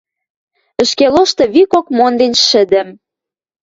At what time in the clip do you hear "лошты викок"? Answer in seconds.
1.15-1.85